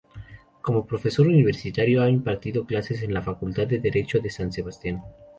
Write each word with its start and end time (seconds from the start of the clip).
Como 0.63 0.87
profesor 0.87 1.27
universitario 1.27 2.01
ha 2.01 2.09
impartido 2.09 2.65
clases 2.65 3.03
en 3.03 3.13
la 3.13 3.21
Facultad 3.21 3.67
de 3.67 3.77
Derecho 3.77 4.19
de 4.19 4.31
San 4.31 4.51
Sebastián. 4.51 5.03